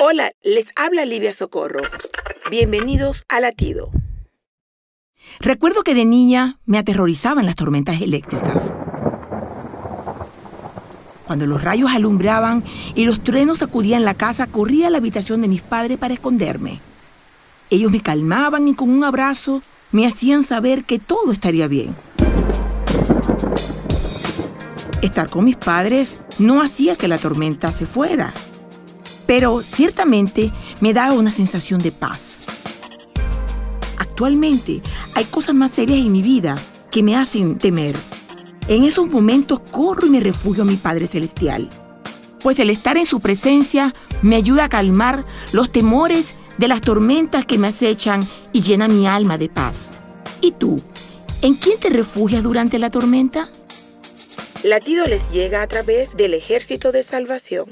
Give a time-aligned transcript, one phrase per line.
[0.00, 1.82] Hola, les habla Livia Socorro.
[2.52, 3.90] Bienvenidos a Latido.
[5.40, 8.62] Recuerdo que de niña me aterrorizaban las tormentas eléctricas.
[11.26, 12.62] Cuando los rayos alumbraban
[12.94, 16.78] y los truenos sacudían la casa, corría a la habitación de mis padres para esconderme.
[17.68, 21.92] Ellos me calmaban y con un abrazo me hacían saber que todo estaría bien.
[25.02, 28.32] Estar con mis padres no hacía que la tormenta se fuera,
[29.28, 30.50] pero ciertamente
[30.80, 32.38] me daba una sensación de paz.
[33.98, 34.80] Actualmente
[35.14, 36.56] hay cosas más serias en mi vida
[36.90, 37.94] que me hacen temer.
[38.68, 41.68] En esos momentos corro y me refugio a mi Padre Celestial,
[42.40, 47.44] pues el estar en su presencia me ayuda a calmar los temores de las tormentas
[47.44, 49.90] que me acechan y llena mi alma de paz.
[50.40, 50.80] ¿Y tú?
[51.42, 53.50] ¿En quién te refugias durante la tormenta?
[54.62, 57.68] Latido les llega a través del ejército de salvación.